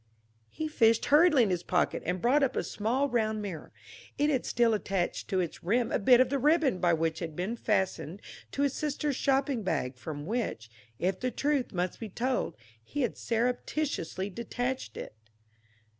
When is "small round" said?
2.63-3.39